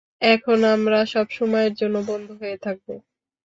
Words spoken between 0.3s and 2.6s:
এখন আমরা সবসময় জন্য বন্ধু হয়ে